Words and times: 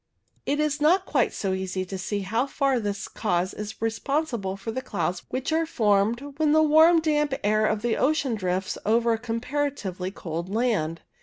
It 0.47 0.59
is 0.59 0.81
not 0.81 1.05
quite 1.05 1.31
so 1.31 1.53
easy 1.53 1.85
to 1.85 1.95
see 1.95 2.21
how 2.21 2.47
far 2.47 2.79
this 2.79 3.07
cause 3.07 3.53
is 3.53 3.79
responsible 3.79 4.57
for 4.57 4.71
the 4.71 4.81
clouds 4.81 5.21
which 5.29 5.51
are 5.53 5.67
formed 5.67 6.33
when 6.39 6.53
the 6.53 6.63
warm 6.63 7.01
damp 7.01 7.35
air 7.43 7.67
of 7.67 7.83
the 7.83 7.97
ocean 7.97 8.33
drifts 8.33 8.79
over 8.83 9.13
a 9.13 9.19
comparatively 9.19 10.09
cold 10.09 10.49
land. 10.49 11.01